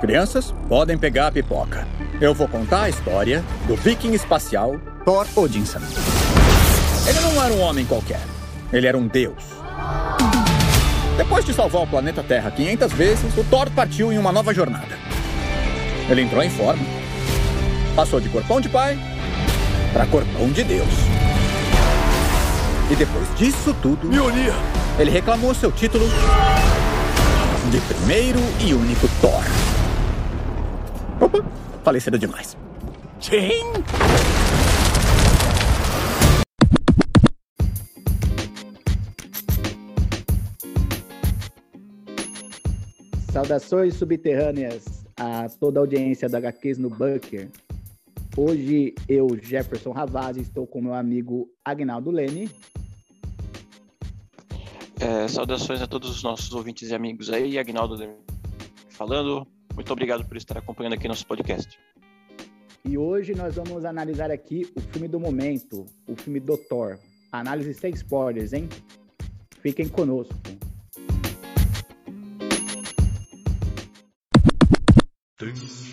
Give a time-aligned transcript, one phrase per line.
[0.00, 1.86] Crianças, podem pegar a pipoca.
[2.20, 5.80] Eu vou contar a história do viking espacial Thor Odinson.
[7.06, 8.20] Ele não era um homem qualquer.
[8.70, 9.42] Ele era um deus.
[11.16, 14.98] Depois de salvar o planeta Terra 500 vezes, o Thor partiu em uma nova jornada.
[16.10, 16.84] Ele entrou em forma.
[17.94, 18.98] Passou de corpão de pai
[19.94, 20.88] para corpão de Deus.
[22.90, 24.52] E depois disso tudo, Mjolnir!
[24.98, 26.06] ele reclamou seu título
[27.70, 29.42] de primeiro e único Thor.
[31.20, 31.42] Opa,
[31.82, 32.56] falei cedo demais.
[33.20, 33.62] Sim!
[43.30, 47.48] Saudações subterrâneas a toda a audiência da HQs no Bunker.
[48.36, 52.50] Hoje eu, Jefferson Ravazzi, estou com meu amigo Agnaldo Lene.
[55.00, 57.96] É, saudações a todos os nossos ouvintes e amigos aí, Agnaldo
[58.88, 59.46] falando.
[59.76, 61.78] Muito obrigado por estar acompanhando aqui nosso podcast.
[62.82, 66.98] E hoje nós vamos analisar aqui o filme do momento, o filme do Thor.
[67.30, 68.70] Análise sem spoilers, hein?
[69.60, 70.34] Fiquem conosco.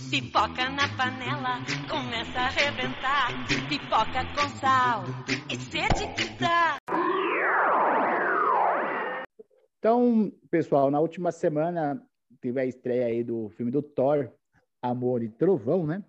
[0.09, 1.59] Pipoca na panela,
[1.89, 3.47] começa a arrebentar.
[3.67, 5.03] Pipoca com sal,
[5.51, 6.77] e sede que dá.
[9.77, 12.01] Então, pessoal, na última semana
[12.43, 14.29] teve a estreia aí do filme do Thor,
[14.81, 16.03] Amor e Trovão, né?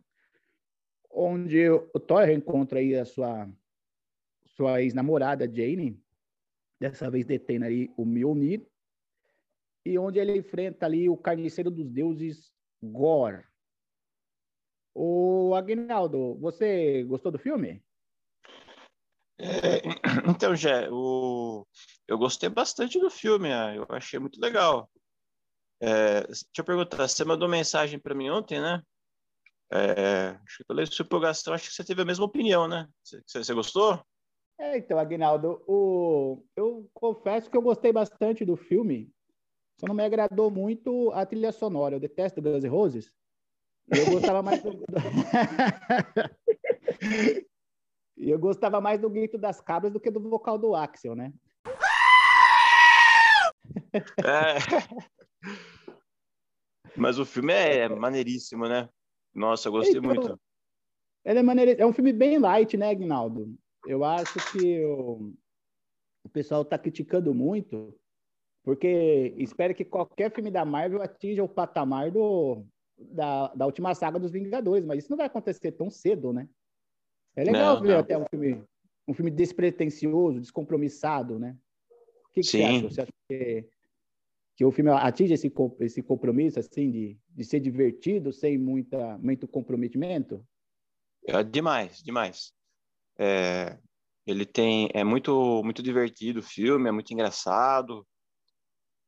[1.09, 3.49] Onde o Thor reencontra aí a sua,
[4.45, 5.97] sua ex-namorada, Jane,
[6.81, 8.67] dessa vez detendo aí o Mjolnir,
[9.87, 13.45] e onde ele enfrenta ali o carniceiro dos deuses, Gore.
[14.93, 17.81] O Agnaldo, você gostou do filme?
[19.39, 19.83] É,
[20.29, 21.65] então, Jé, o...
[22.09, 24.91] eu gostei bastante do filme, ah, eu achei muito legal.
[25.87, 28.83] É, deixa eu perguntar, você mandou mensagem para mim ontem, né?
[29.71, 32.89] É, acho que pela sua empolgação, acho que você teve a mesma opinião, né?
[33.03, 34.03] Você, você gostou?
[34.59, 36.43] É, então, Agnaldo, o...
[36.57, 39.13] eu confesso que eu gostei bastante do filme,
[39.79, 41.97] só não me agradou muito a trilha sonora.
[41.97, 43.13] Eu detesto Guns N' Roses.
[43.95, 44.71] Eu gostava mais do...
[48.17, 51.31] Eu gostava mais do grito das cabras do que do vocal do Axel, né?
[54.25, 54.57] É.
[56.97, 58.89] Mas o filme é maneiríssimo, né?
[59.35, 60.41] Nossa, eu gostei Então, muito.
[61.25, 61.83] Ele é, maneiro...
[61.83, 63.55] é um filme bem light, né, Agnaldo?
[63.87, 65.33] Eu acho que o,
[66.23, 67.95] o pessoal está criticando muito,
[68.63, 72.65] porque espera que qualquer filme da Marvel atinja o patamar do,
[72.97, 76.49] da, da última saga dos Vingadores, mas isso não vai acontecer tão cedo, né?
[77.37, 77.99] É legal Não, ver não.
[77.99, 78.65] até um filme,
[79.09, 81.57] um filme despretensioso, descompromissado, né?
[82.29, 82.65] O que, que você Sim.
[82.65, 82.91] acha?
[82.91, 83.69] Você acha que,
[84.57, 89.49] que o filme atinge esse, esse compromisso, assim, de, de ser divertido, sem muita, muito
[89.49, 90.47] comprometimento?
[91.27, 92.53] É demais, demais.
[93.19, 93.79] É,
[94.27, 98.07] ele tem, é muito, muito divertido o filme, é muito engraçado.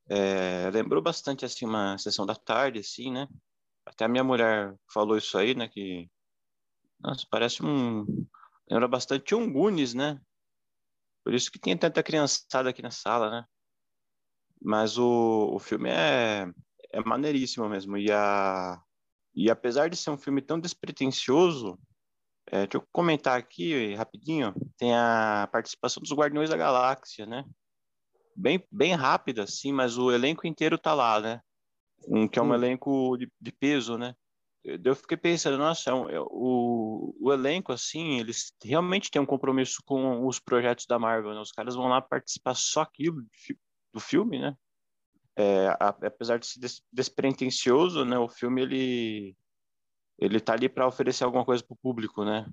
[0.08, 3.26] É, lembrou bastante assim uma sessão da tarde, assim, né?
[3.84, 5.68] Até a minha mulher falou isso aí, né?
[5.68, 6.08] Que
[7.00, 8.04] nossa, parece um,
[8.70, 10.20] lembra bastante um Goonies, né?
[11.24, 13.46] Por isso que tem tanta criançada aqui na sala, né?
[14.62, 16.46] Mas o, o filme é,
[16.92, 17.96] é maneiríssimo mesmo.
[17.96, 18.80] E, a,
[19.34, 21.78] e apesar de ser um filme tão despretensioso,
[22.46, 24.54] é, deixa eu comentar aqui rapidinho.
[24.76, 27.44] Tem a participação dos Guardiões da Galáxia, né?
[28.36, 31.40] Bem, bem rápida, assim, mas o elenco inteiro tá lá, né?
[32.08, 32.54] Um, que é um Sim.
[32.54, 34.14] elenco de, de peso, né?
[34.62, 39.22] Eu eu fiquei pensando, nossa, é um- é o, o elenco, assim, eles realmente têm
[39.22, 41.40] um compromisso com os projetos da Marvel, né?
[41.40, 43.22] Os caras vão lá participar só aquilo
[43.96, 44.54] do filme, né?
[45.34, 48.18] É, a- apesar de ser des, despretensioso, né?
[48.18, 49.36] O filme, ele,
[50.18, 52.46] ele tá ali para oferecer alguma coisa pro público, né?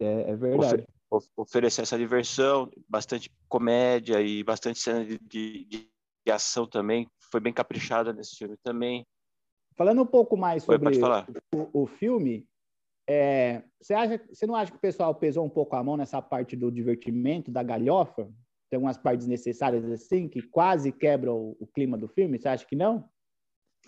[0.00, 0.84] É, é verdade.
[1.10, 5.88] of- oferecer essa diversão, bastante comédia e bastante cena de, de, de-
[6.30, 7.08] ação também.
[7.32, 9.06] Foi bem caprichada nesse filme também.
[9.74, 11.00] Falando um pouco mais sobre
[11.54, 12.46] o, o filme,
[13.08, 16.20] é, você, acha, você não acha que o pessoal pesou um pouco a mão nessa
[16.20, 18.30] parte do divertimento, da galhofa?
[18.70, 22.38] Tem algumas partes necessárias assim, que quase quebram o, o clima do filme?
[22.38, 23.08] Você acha que não?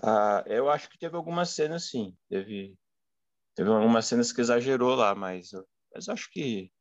[0.03, 2.17] Ah, eu acho que teve algumas cenas, sim.
[2.29, 2.77] Teve,
[3.55, 5.51] teve algumas cenas que exagerou lá, mas,
[5.95, 6.73] mas acho que,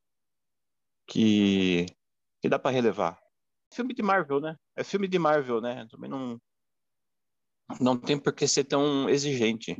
[1.06, 1.86] que,
[2.40, 3.20] que dá para relevar.
[3.72, 4.56] Filme de Marvel, né?
[4.74, 5.86] É filme de Marvel, né?
[5.90, 6.40] Também não,
[7.78, 9.76] não tem por que ser tão exigente.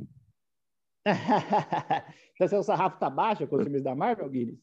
[2.35, 4.61] então, seu sarrafo tá baixo com os filmes da Marvel, Guinness?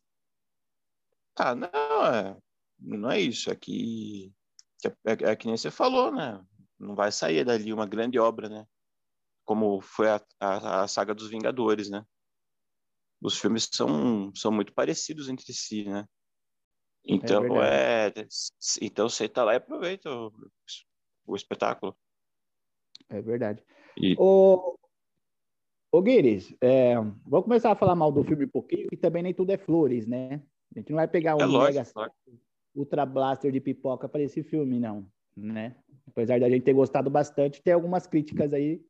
[1.35, 2.37] Ah, não, é,
[2.79, 3.49] não é isso.
[3.49, 4.33] É que,
[4.79, 6.43] que é, é que nem você falou, né?
[6.79, 8.65] Não vai sair dali uma grande obra, né?
[9.47, 12.05] como foi a, a, a, saga dos Vingadores, né?
[13.21, 16.05] Os filmes são, são muito parecidos entre si, né?
[17.03, 18.27] Então é, é
[18.81, 20.33] então você tá lá e aproveita o,
[21.25, 21.97] o espetáculo.
[23.07, 23.63] É verdade.
[23.95, 24.15] E...
[24.19, 24.77] O,
[25.89, 29.33] Ô, Guiris, é, vamos começar a falar mal do filme um pouquinho, e também nem
[29.33, 30.43] tudo é flores, né?
[30.75, 31.85] A gente não vai pegar um é mega
[32.77, 35.75] Ultra Blaster de pipoca para esse filme, não, né?
[36.07, 38.81] Apesar da gente ter gostado bastante, tem algumas críticas aí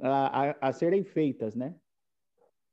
[0.00, 1.74] a, a, a serem feitas, né?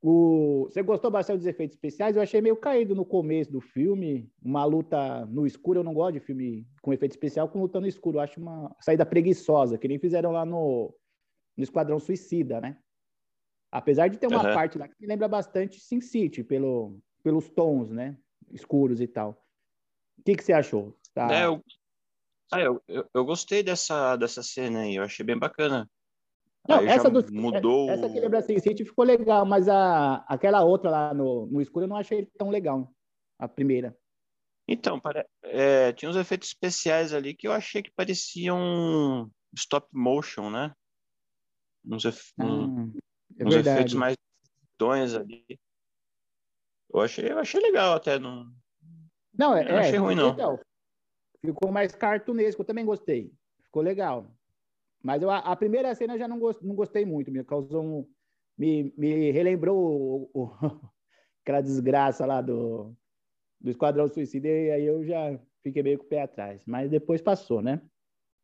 [0.02, 2.14] O, você gostou bastante dos efeitos especiais?
[2.16, 5.80] Eu achei meio caído no começo do filme, uma luta no escuro.
[5.80, 8.18] Eu não gosto de filme com efeito especial com luta no escuro.
[8.18, 10.94] Eu acho uma saída preguiçosa, que nem fizeram lá no,
[11.56, 12.78] no Esquadrão Suicida, né?
[13.72, 14.54] Apesar de ter uma uhum.
[14.54, 18.16] parte lá que me lembra bastante Sin City, pelo, pelos tons, né?
[18.52, 19.43] Escuros e tal.
[20.24, 20.96] O que, que você achou?
[21.12, 21.28] Tá...
[21.30, 21.62] É, eu,
[22.50, 25.86] ah, eu, eu, eu, gostei dessa, dessa cena aí, eu achei bem bacana.
[26.66, 27.90] Não, essa do, mudou...
[27.90, 31.84] Essa que lembra Sin City ficou legal, mas a, aquela outra lá no, no escuro
[31.84, 32.90] eu não achei tão legal,
[33.38, 33.94] a primeira.
[34.66, 40.48] Então, para, é, tinha uns efeitos especiais ali que eu achei que pareciam stop motion,
[40.48, 40.72] né?
[41.84, 42.10] Uns, ah,
[42.42, 42.94] um,
[43.38, 44.16] é uns efeitos mais
[44.78, 45.44] dons ali.
[46.90, 48.18] Eu achei, eu achei legal até.
[48.18, 48.50] Não,
[49.36, 50.30] não, é, não achei é, ruim, não.
[50.30, 50.58] Então,
[51.40, 53.32] ficou mais cartunesco, eu também gostei.
[53.62, 54.30] Ficou legal.
[55.02, 58.08] Mas eu, a, primeira cena eu já não, gost, não gostei muito, me causou um.
[58.56, 60.50] Me, me relembrou o, o,
[61.42, 62.94] aquela desgraça lá do,
[63.60, 66.62] do Esquadrão Suicida, e aí eu já fiquei meio com o pé atrás.
[66.64, 67.82] Mas depois passou, né?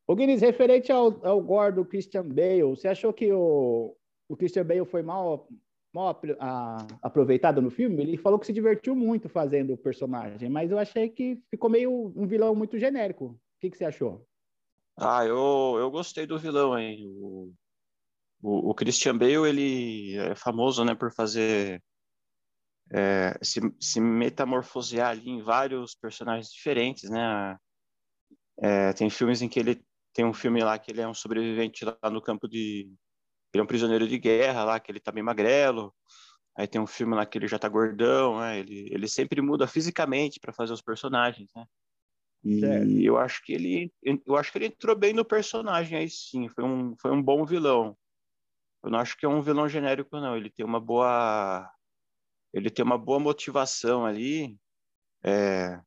[0.06, 3.96] O Guinness, referente ao, ao gore do Christian Bale, você achou que o,
[4.28, 5.48] o Christian Bale foi mal,
[5.92, 10.70] mal a, aproveitado no filme, ele falou que se divertiu muito fazendo o personagem, mas
[10.70, 13.26] eu achei que ficou meio um vilão muito genérico.
[13.26, 14.26] O que, que você achou?
[14.96, 17.04] Ah, eu, eu gostei do vilão, hein?
[17.06, 17.52] O,
[18.42, 21.82] o, o Christian Bale, ele é famoso, né, por fazer...
[22.92, 27.56] É, se, se metamorfosear ali em vários personagens diferentes, né?
[28.60, 29.80] É, tem filmes em que ele
[30.12, 32.92] tem um filme lá que ele é um sobrevivente lá no campo de
[33.52, 35.94] ele é um prisioneiro de guerra lá, que ele tá bem magrelo.
[36.56, 38.58] Aí tem um filme lá que ele já tá gordão, né?
[38.58, 41.64] Ele, ele sempre muda fisicamente para fazer os personagens, né?
[42.42, 42.90] E certo.
[43.00, 43.92] eu acho que ele
[44.26, 47.44] eu acho que ele entrou bem no personagem aí sim, foi um foi um bom
[47.44, 47.96] vilão.
[48.82, 51.70] Eu não acho que é um vilão genérico não, ele tem uma boa
[52.52, 54.58] ele tem uma boa motivação ali.
[55.22, 55.82] É, o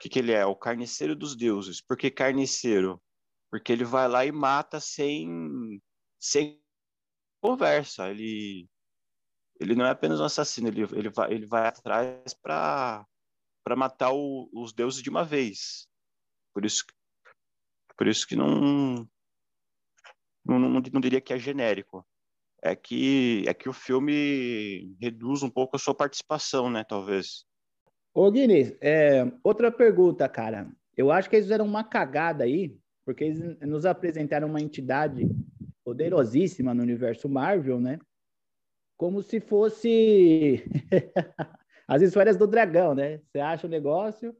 [0.00, 0.46] que, que ele é?
[0.46, 1.80] O carniceiro dos deuses.
[1.80, 3.00] Por que carniceiro?
[3.50, 5.80] Porque ele vai lá e mata sem
[6.18, 6.60] sem
[7.40, 8.10] conversa.
[8.10, 8.68] Ele,
[9.60, 13.06] ele não é apenas um assassino, ele, ele, vai, ele vai atrás para
[13.76, 15.88] matar o, os deuses de uma vez.
[16.54, 16.84] Por isso,
[17.96, 19.08] por isso que não,
[20.44, 22.06] não, não, não diria que é genérico.
[22.60, 26.82] É que, é que o filme reduz um pouco a sua participação, né?
[26.82, 27.44] Talvez.
[28.12, 30.68] Ô, Guinness, é, outra pergunta, cara.
[30.96, 35.28] Eu acho que eles fizeram uma cagada aí, porque eles nos apresentaram uma entidade
[35.88, 37.98] poderosíssima no universo Marvel, né?
[38.94, 40.62] Como se fosse
[41.88, 43.22] as histórias do dragão, né?
[43.24, 44.36] Você acha o um negócio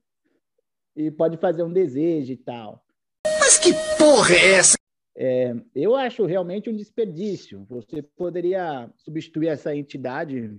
[0.94, 2.84] e pode fazer um desejo e tal.
[3.26, 4.76] Mas que porra é essa?
[5.16, 7.64] É, eu acho realmente um desperdício.
[7.70, 10.54] Você poderia substituir essa entidade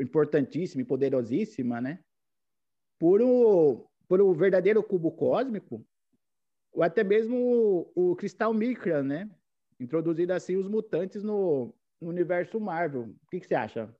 [0.00, 1.98] importantíssima e poderosíssima, né?
[2.98, 5.84] Por o, por o verdadeiro cubo cósmico,
[6.72, 7.36] ou até mesmo
[7.94, 9.28] o, o cristal Micra, né?
[9.80, 13.02] Introduzido assim os mutantes no, no universo Marvel.
[13.02, 13.92] O que, que, você acha?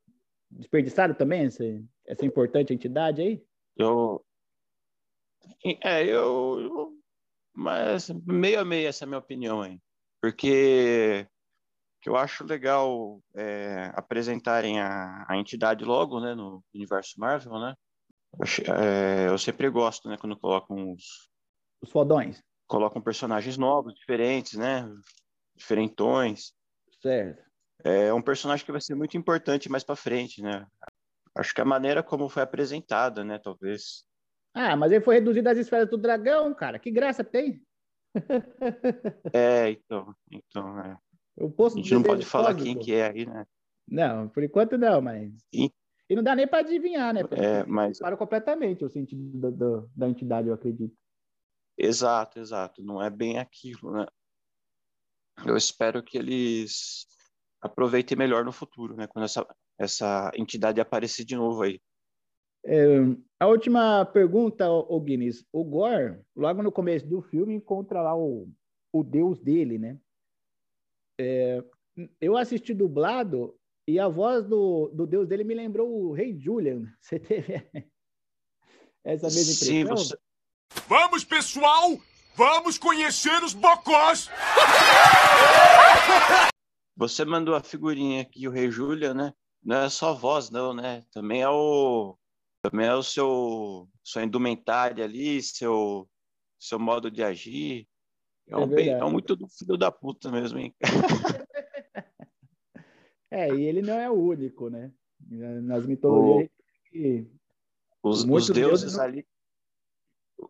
[0.51, 1.65] Desperdiçaram também essa,
[2.07, 3.45] essa importante entidade aí?
[3.77, 4.25] Eu.
[5.83, 7.01] É, eu, eu.
[7.53, 9.81] Mas meio a meio essa é a minha opinião aí.
[10.21, 11.27] Porque
[12.01, 17.75] que eu acho legal é, apresentarem a, a entidade logo, né, no universo Marvel, né?
[18.33, 21.29] Eu, é, eu sempre gosto, né, quando colocam os...
[21.83, 22.43] Os fodões.
[22.67, 24.89] Colocam personagens novos, diferentes, né?
[25.61, 26.53] Diferentões.
[27.01, 27.43] Certo.
[27.85, 30.67] É um personagem que vai ser muito importante mais para frente, né?
[31.35, 34.05] Acho que a maneira como foi apresentada, né, talvez.
[34.53, 36.79] Ah, mas ele foi reduzido às esferas do dragão, cara.
[36.79, 37.63] Que graça tem?
[39.33, 40.99] é, então, então, é.
[41.39, 43.47] a gente não pode falar quem que é aí, né?
[43.89, 45.33] Não, por enquanto não, mas.
[45.53, 45.71] E,
[46.09, 47.23] e não dá nem para adivinhar, né?
[47.23, 47.99] Porque é, mas.
[47.99, 50.97] Para completamente o sentido da, da, da entidade, eu acredito.
[51.79, 52.83] Exato, exato.
[52.83, 54.07] Não é bem aquilo, né?
[55.45, 57.07] Eu espero que eles
[57.61, 59.07] aproveitem melhor no futuro, né?
[59.07, 59.47] Quando essa,
[59.79, 61.81] essa entidade aparecer de novo aí.
[62.65, 62.99] É,
[63.39, 65.45] a última pergunta, o Guinness.
[65.53, 68.49] O Gore, logo no começo do filme, encontra lá o,
[68.93, 69.99] o deus dele, né?
[71.19, 71.63] É,
[72.21, 73.55] eu assisti dublado
[73.89, 76.85] e a voz do, do deus dele me lembrou o Rei Julian.
[77.01, 77.65] Você teve
[79.05, 79.97] essa mesma Sim, impressão?
[79.97, 80.19] você,
[80.89, 81.99] Vamos, pessoal!
[82.41, 84.31] Vamos conhecer os bocós!
[86.97, 89.35] você mandou a figurinha aqui, o Rei Júlia, né?
[89.63, 91.05] Não é só voz, não, né?
[91.13, 92.17] Também é o
[92.63, 96.09] também é o seu sua indumentária ali, seu
[96.59, 97.87] seu modo de agir.
[98.49, 100.75] É, É um bem, é muito do filho da puta mesmo, hein?
[103.33, 104.91] É, e ele não é o único, né?
[105.29, 106.51] Nas mitologias,
[106.91, 107.31] que-
[108.03, 109.27] Os, os deuses deuses não- ali,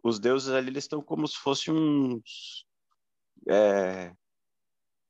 [0.03, 2.67] os deuses ali, eles estão como se fossem uns.
[3.49, 4.15] é,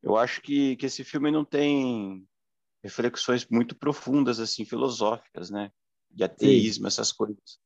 [0.02, 2.26] eu acho que, que esse filme não tem
[2.82, 5.70] reflexões muito profundas, assim, filosóficas, né?
[6.10, 7.60] De ateísmo, essas coisas.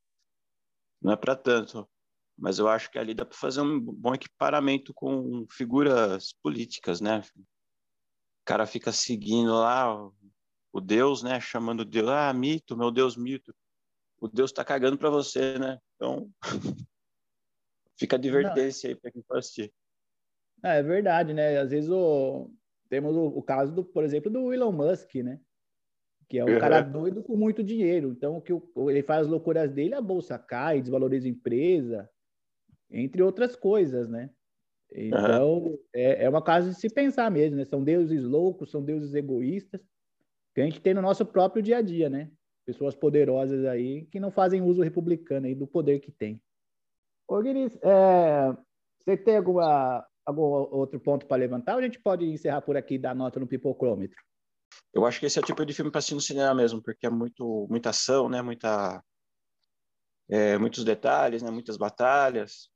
[1.00, 1.88] Não é para tanto.
[2.36, 7.20] Mas eu acho que ali dá para fazer um bom equiparamento com figuras políticas, né?
[7.36, 7.44] O
[8.44, 9.94] cara fica seguindo lá
[10.72, 11.40] o, Deus, né?
[11.40, 13.54] Chamando Deus, ah, mito, meu Deus, mito
[14.24, 15.78] o Deus tá cagando para você, né?
[15.96, 16.30] Então,
[17.98, 19.72] fica a advertência aí para quem for assistir.
[20.62, 21.58] Ah, é verdade, né?
[21.58, 22.50] Às vezes o...
[22.88, 25.40] temos o, o caso, do, por exemplo, do Elon Musk, né?
[26.28, 26.58] Que é um Uhum.
[26.58, 28.10] cara doido com muito dinheiro.
[28.10, 32.08] Então, o que o- ele faz as loucuras dele, a bolsa cai, desvaloriza a empresa,
[32.90, 34.30] entre outras coisas, né?
[34.92, 37.64] Então, é, é uma casa de se pensar mesmo, né?
[37.64, 39.80] São deuses loucos, são deuses egoístas,
[40.54, 42.30] que a gente tem no nosso próprio dia a dia, né?
[42.64, 46.40] Pessoas poderosas aí que não fazem uso republicano aí do poder que tem.
[47.26, 48.52] Ô, Guinness, é,
[49.00, 52.94] você tem alguma, algum outro ponto para levantar ou a gente pode encerrar por aqui
[52.94, 54.16] e dar nota no pipocrômetro?
[54.92, 57.06] Eu acho que esse é o tipo de filme para assistir no cinema mesmo, porque
[57.06, 58.42] é muito, muita ação, né?
[58.42, 59.02] Muita,
[60.28, 61.50] é, muitos detalhes, né?
[61.50, 62.68] Muitas batalhas.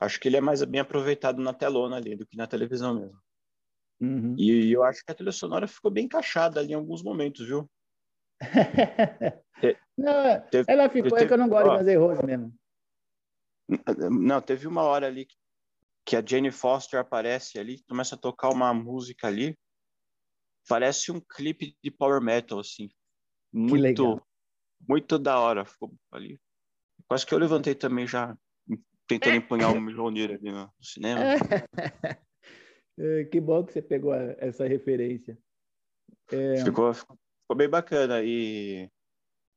[0.00, 3.18] Acho que ele é mais bem aproveitado na telona ali do que na televisão mesmo.
[4.00, 4.34] Uhum.
[4.36, 7.70] E eu acho que a trilha sonora ficou bem encaixada ali em alguns momentos, viu?
[9.96, 11.72] Não, Teve- ela ficou, é teve- que eu não gosto ó.
[11.72, 12.52] de fazer Rose mesmo.
[14.10, 15.26] Não, teve uma hora ali
[16.04, 19.56] que- a Jane Foster aparece ali, começa a tocar uma música ali.
[20.68, 22.88] Parece um clipe de power metal, assim.
[23.52, 24.20] Muito,
[24.88, 25.64] muito da hora.
[25.64, 26.40] Ficou ali.
[27.08, 28.36] Quase que eu levantei também já,
[29.06, 31.22] tentando empunhar um milioneiro ali no cinema.
[32.98, 35.38] É, que bom que você pegou essa referência.
[36.30, 38.22] É, Ficou, ficou bem bacana.
[38.22, 38.86] E,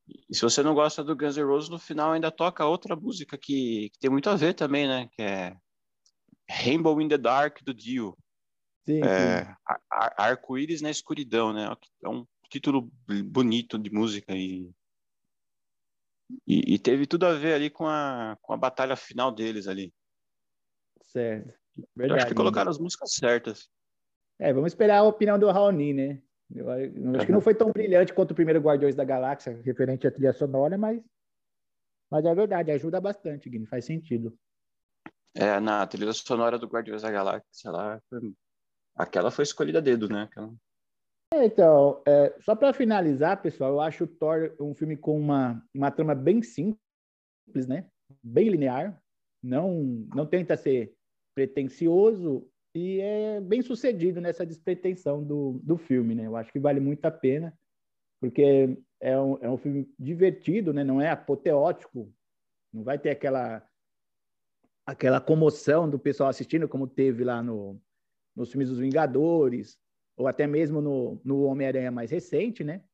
[0.08, 3.36] e se você não gosta do Guns N' Roses, no final ainda toca outra música
[3.36, 5.08] que, que tem muito a ver também, né?
[5.12, 5.56] Que é
[6.48, 8.16] Rainbow in the Dark do Dio.
[8.84, 9.06] sim, sim.
[9.06, 9.56] É,
[9.90, 11.66] Ar- Arco-Íris na Escuridão, né?
[12.04, 12.90] É um título
[13.24, 14.70] bonito de música e,
[16.46, 19.92] e, e teve tudo a ver ali com a, com a batalha final deles ali.
[21.02, 21.54] certo.
[21.76, 22.20] Eu Verdade.
[22.22, 23.68] acho que colocaram as músicas certas.
[24.38, 26.22] É, vamos esperar a opinião do Raoni, né?
[26.54, 30.10] Eu, acho que não foi tão brilhante quanto o primeiro Guardiões da Galáxia, referente à
[30.10, 31.02] trilha sonora, mas,
[32.10, 34.36] mas é verdade, ajuda bastante, Guilherme, faz sentido.
[35.34, 38.32] É, na trilha sonora do Guardiões da Galáxia lá, foi-
[38.94, 40.22] aquela foi escolhida a dedo, né?
[40.22, 40.54] Aquela-
[41.34, 45.90] Então, é, só para finalizar, pessoal, eu acho o Thor um filme com uma, uma
[45.90, 46.78] trama bem simples,
[47.68, 47.90] né?
[48.22, 49.02] Bem linear,
[49.42, 49.82] não,
[50.14, 50.94] não tenta ser
[51.34, 56.26] pretencioso e é bem sucedido nessa despretensão do, do filme, né?
[56.26, 57.58] Eu acho que vale muito a pena,
[58.20, 60.84] porque é um, é um filme divertido, né?
[60.84, 62.12] Não é apoteótico,
[62.70, 63.66] não vai ter aquela
[64.84, 67.80] aquela comoção do pessoal assistindo, como teve lá no,
[68.36, 69.78] nos filmes dos Vingadores,
[70.14, 72.84] ou até mesmo no, no Homem-Aranha mais recente, né?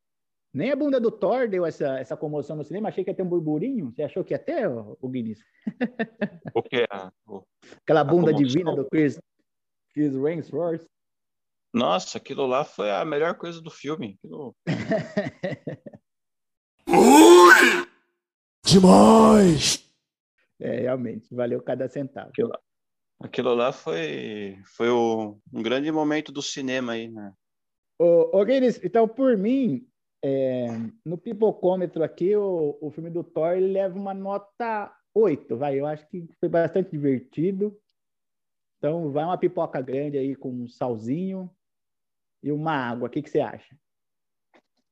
[0.53, 2.87] Nem a bunda do Thor deu essa, essa comoção no cinema.
[2.87, 3.91] Achei que ia ter um burburinho.
[3.91, 5.43] Você achou que ia ter, o, Guinness?
[6.53, 6.85] O que?
[7.27, 7.43] O-
[7.81, 9.19] Aquela bunda divina do Chris,
[9.93, 10.85] Chris Hemsworth.
[11.73, 14.17] Nossa, aquilo lá foi a melhor coisa do filme.
[14.23, 14.55] Aquilo-
[18.65, 19.91] Demais!
[20.59, 22.29] É, realmente, valeu cada centavo.
[22.29, 22.59] Aquilo lá,
[23.21, 27.33] aquilo lá foi, foi o- um grande momento do cinema aí, né?
[27.99, 29.87] Ô, ô Guinness, então, por mim,
[30.23, 30.67] é,
[31.05, 35.79] no pipocômetro aqui, o, o filme do Thor leva uma nota 8, vai.
[35.79, 37.77] Eu acho que foi bastante divertido.
[38.83, 41.49] Então, vai uma pipoca grande aí com um salzinho
[42.43, 43.07] e uma água.
[43.07, 43.77] O que, que você acha?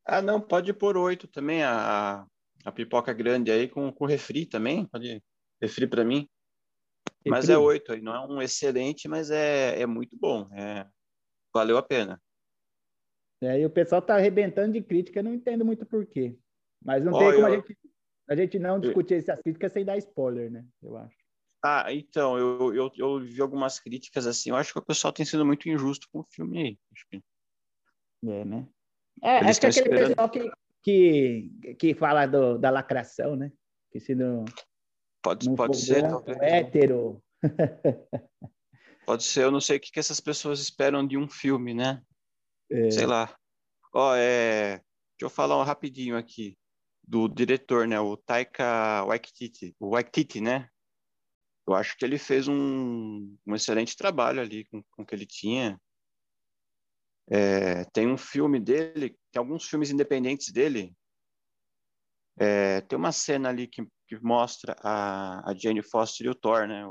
[0.05, 2.25] Ah, não, pode pôr oito também, a,
[2.63, 5.21] a pipoca grande aí com, com refri também, pode
[5.61, 6.25] refri para mim.
[7.27, 7.65] Mas é Refri?
[7.65, 10.87] oito aí, não é um excelente, mas é, é muito bom, é,
[11.53, 12.17] valeu a pena.
[13.41, 16.37] É, e o pessoal tá arrebentando de crítica, não entendo muito por quê.
[16.81, 17.77] Mas não tem como a, eu- gente,
[18.29, 20.65] a gente não discutir essas críticas sem dar spoiler, né?
[20.81, 21.20] Eu acho.
[21.63, 25.25] Ah, então, eu, eu, eu vi algumas críticas assim, eu acho que o pessoal tem
[25.25, 26.79] sido muito injusto com o filme aí.
[26.91, 27.23] Acho que
[28.27, 28.67] É, né?
[29.21, 30.07] É, acho que é aquele esperando...
[30.09, 30.51] pessoal que,
[30.81, 33.51] que, que fala do, da lacração, né?
[33.91, 34.45] Que se não.
[35.21, 37.21] Pode, não pode ser, bom, hétero.
[39.05, 42.01] Pode ser, eu não sei o que, que essas pessoas esperam de um filme, né?
[42.69, 42.91] É.
[42.91, 43.35] Sei lá.
[43.93, 44.77] Ó, é...
[44.77, 46.57] Deixa eu falar um rapidinho aqui
[47.03, 47.99] do diretor, né?
[47.99, 50.69] O Taika Waititi, o Waititi, né?
[51.67, 55.25] Eu acho que ele fez um, um excelente trabalho ali com, com o que ele
[55.25, 55.79] tinha.
[57.29, 60.93] É, tem um filme dele, tem alguns filmes independentes dele.
[62.37, 66.67] É, tem uma cena ali que, que mostra a, a Jane Foster e o Thor,
[66.67, 66.83] né?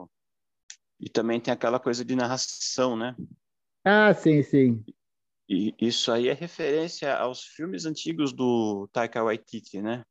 [1.01, 3.17] E também tem aquela coisa de narração, né?
[3.85, 4.85] Ah, sim, sim.
[5.49, 10.05] E isso aí é referência aos filmes antigos do Taika Waititi, né?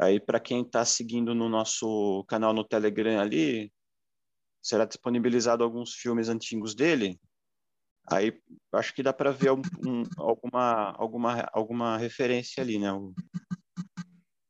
[0.00, 3.72] Aí, para quem está seguindo no nosso canal no Telegram ali,
[4.62, 7.20] será disponibilizado alguns filmes antigos dele.
[8.10, 8.32] Aí,
[8.72, 12.92] acho que dá para ver um, um, alguma, alguma, alguma referência ali, né?
[12.92, 13.12] O,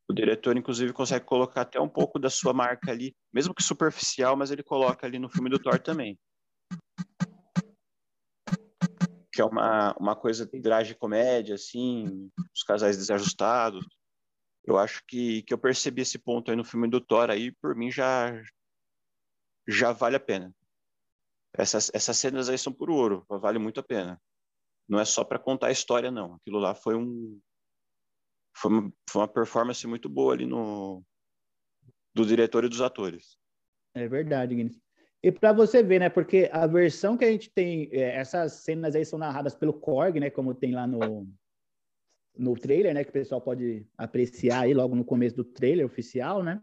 [0.09, 4.37] o diretor, inclusive, consegue colocar até um pouco da sua marca ali, mesmo que superficial,
[4.37, 6.19] mas ele coloca ali no filme do Thor também.
[9.33, 13.87] Que é uma, uma coisa de comédia, assim, os casais desajustados.
[14.65, 17.75] Eu acho que, que eu percebi esse ponto aí no filme do Thor, aí por
[17.75, 18.41] mim já,
[19.67, 20.55] já vale a pena.
[21.55, 24.21] Essas, essas cenas aí são por ouro, vale muito a pena.
[24.89, 26.35] Não é só para contar a história, não.
[26.35, 27.41] Aquilo lá foi um,
[28.57, 31.03] foi uma, foi uma performance muito boa ali no
[32.15, 33.39] do diretor e dos atores.
[33.95, 34.81] É verdade, Guinness.
[35.23, 36.09] E para você ver, né?
[36.11, 40.19] Porque a versão que a gente tem, é, essas cenas aí são narradas pelo Korg,
[40.19, 40.31] né?
[40.31, 41.29] Como tem lá no,
[42.37, 43.05] no trailer, né?
[43.05, 46.61] Que o pessoal pode apreciar aí logo no começo do trailer oficial, né?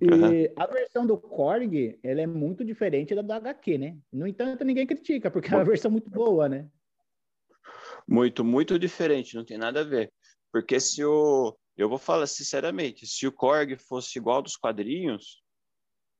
[0.00, 0.52] E uhum.
[0.56, 3.98] a versão do Korg, ela é muito diferente da do HQ, né?
[4.12, 6.68] No entanto, ninguém critica, porque é uma versão muito boa, né?
[8.06, 10.12] Muito, muito diferente, não tem nada a ver.
[10.52, 11.56] Porque se o.
[11.76, 15.42] Eu vou falar sinceramente, se o Korg fosse igual dos quadrinhos,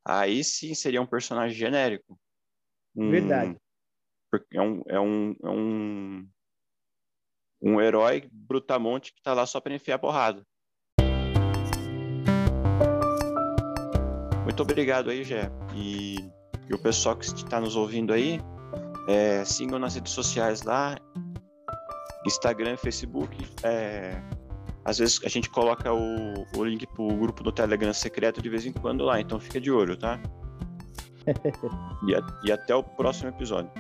[0.05, 2.19] aí sim seria um personagem genérico.
[2.97, 3.57] Um, Verdade.
[4.31, 6.29] Porque é um, é um, é um,
[7.63, 10.43] um herói brutamonte que tá lá só para enfiar porrada.
[14.43, 15.51] Muito obrigado aí, Gé.
[15.75, 16.17] E,
[16.69, 18.41] e o pessoal que está nos ouvindo aí,
[19.09, 20.97] é, sigam nas redes sociais lá,
[22.27, 23.37] Instagram, Facebook.
[23.63, 24.21] É,
[24.85, 28.67] às vezes a gente coloca o, o link pro grupo do Telegram secreto de vez
[28.67, 30.21] em quando lá, então fica de olho, tá?
[32.07, 33.71] e, a, e até o próximo episódio.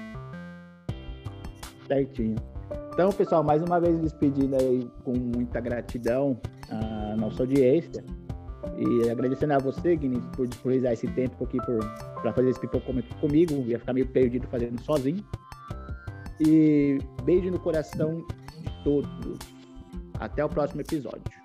[1.89, 2.52] Certinho.
[2.93, 8.05] Então, pessoal, mais uma vez despedindo aí com muita gratidão à nossa audiência.
[8.77, 11.57] E agradecendo a você, Guinness, por disponibilizar esse tempo aqui
[12.21, 13.55] para fazer esse pipocômetro comigo.
[13.67, 15.25] Ia ficar meio perdido fazendo sozinho.
[16.39, 18.27] E beijo no coração
[18.61, 19.39] de todos.
[20.21, 21.42] Até o próximo episódio.